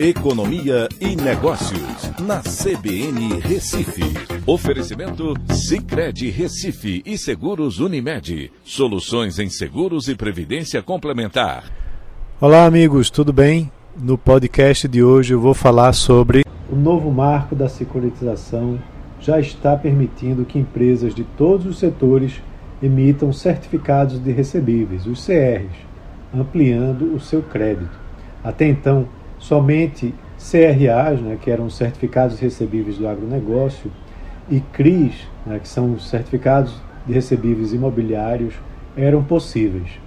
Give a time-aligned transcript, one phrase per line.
[0.00, 4.04] Economia e Negócios, na CBN Recife.
[4.46, 8.52] Oferecimento Cicred Recife e Seguros Unimed.
[8.62, 11.64] Soluções em seguros e previdência complementar.
[12.40, 13.72] Olá, amigos, tudo bem?
[14.00, 18.78] No podcast de hoje eu vou falar sobre o novo marco da securitização
[19.20, 22.40] já está permitindo que empresas de todos os setores
[22.80, 25.74] emitam certificados de recebíveis, os CRs,
[26.32, 27.98] ampliando o seu crédito.
[28.44, 29.08] Até então,
[29.38, 33.90] somente CRAs, né, que eram certificados recebíveis do agronegócio,
[34.50, 36.74] e CRIs, né, que são certificados
[37.06, 38.54] de recebíveis imobiliários,
[38.96, 40.00] eram possíveis.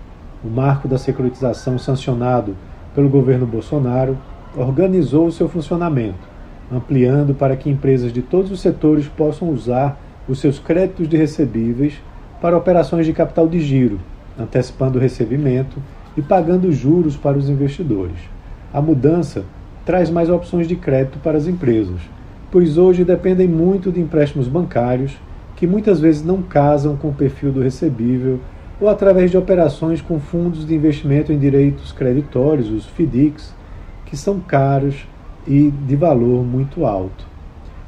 [0.44, 2.56] O marco da securitização sancionado
[2.96, 4.18] pelo governo Bolsonaro
[4.56, 6.30] organizou o seu funcionamento,
[6.72, 12.02] ampliando para que empresas de todos os setores possam usar os seus créditos de recebíveis
[12.42, 14.00] para operações de capital de giro,
[14.38, 15.78] antecipando o recebimento
[16.18, 18.18] e pagando juros para os investidores.
[18.74, 19.44] A mudança
[19.86, 22.00] traz mais opções de crédito para as empresas,
[22.50, 25.18] pois hoje dependem muito de empréstimos bancários
[25.58, 28.40] que muitas vezes não casam com o perfil do recebível
[28.80, 33.54] ou através de operações com fundos de investimento em direitos creditórios, os FDICs,
[34.06, 35.06] que são caros
[35.46, 37.26] e de valor muito alto.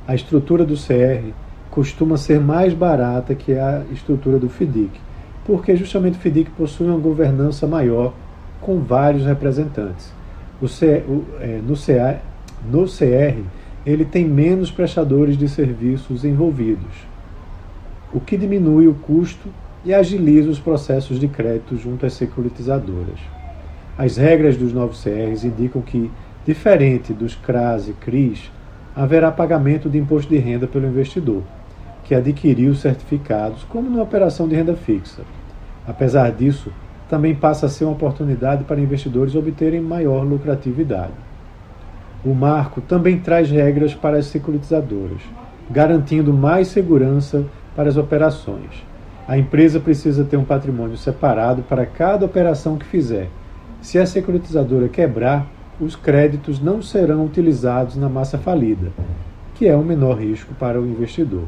[0.06, 1.32] A estrutura do CR
[1.72, 4.92] costuma ser mais barata que a estrutura do FDIC,
[5.46, 8.14] porque justamente o FDIC possui uma governança maior
[8.62, 10.14] com vários representantes.
[10.64, 12.22] O C, o, é, no, CA,
[12.72, 13.38] no CR,
[13.86, 17.06] ele tem menos prestadores de serviços envolvidos,
[18.14, 19.50] o que diminui o custo
[19.84, 23.20] e agiliza os processos de crédito junto às securitizadoras.
[23.98, 26.10] As regras dos novos CRs indicam que,
[26.46, 28.50] diferente dos CRAS e CRIs,
[28.96, 31.44] haverá pagamento de imposto de renda pelo investidor,
[32.06, 35.24] que adquiriu os certificados, como numa operação de renda fixa.
[35.86, 36.72] Apesar disso,
[37.14, 41.14] também passa a ser uma oportunidade para investidores obterem maior lucratividade.
[42.26, 45.22] O marco também traz regras para as securitizadoras,
[45.70, 48.84] garantindo mais segurança para as operações.
[49.28, 53.30] A empresa precisa ter um patrimônio separado para cada operação que fizer.
[53.80, 55.46] Se a securitizadora quebrar,
[55.80, 58.92] os créditos não serão utilizados na massa falida,
[59.54, 61.46] que é um menor risco para o investidor.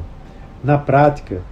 [0.62, 1.42] Na prática,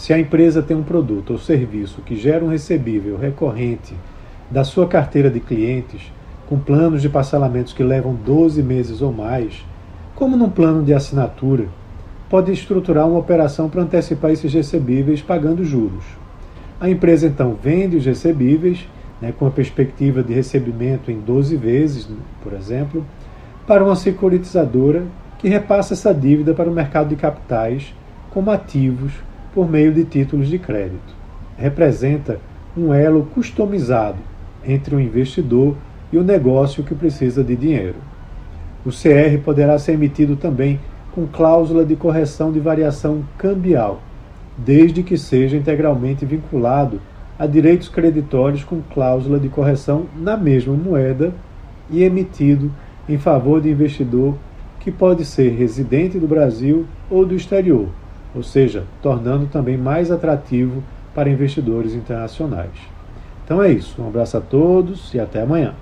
[0.00, 3.94] se a empresa tem um produto ou serviço que gera um recebível recorrente
[4.50, 6.10] da sua carteira de clientes,
[6.48, 9.62] com planos de parcelamentos que levam 12 meses ou mais,
[10.14, 11.66] como num plano de assinatura,
[12.30, 16.04] pode estruturar uma operação para antecipar esses recebíveis pagando juros.
[16.80, 18.88] A empresa então vende os recebíveis,
[19.20, 22.08] né, com a perspectiva de recebimento em 12 vezes,
[22.42, 23.04] por exemplo,
[23.66, 25.04] para uma securitizadora
[25.38, 27.94] que repassa essa dívida para o mercado de capitais
[28.30, 29.12] como ativos
[29.54, 31.14] por meio de títulos de crédito.
[31.56, 32.38] Representa
[32.76, 34.18] um elo customizado
[34.64, 35.76] entre o investidor
[36.12, 37.96] e o negócio que precisa de dinheiro.
[38.84, 40.80] O CR poderá ser emitido também
[41.12, 44.00] com cláusula de correção de variação cambial,
[44.56, 47.00] desde que seja integralmente vinculado
[47.38, 51.32] a direitos creditórios com cláusula de correção na mesma moeda
[51.90, 52.70] e emitido
[53.08, 54.36] em favor de investidor
[54.78, 57.88] que pode ser residente do Brasil ou do exterior,
[58.34, 60.82] ou seja, tornando também mais atrativo
[61.14, 62.70] para investidores internacionais.
[63.44, 64.00] Então é isso.
[64.00, 65.74] Um abraço a todos e até amanhã.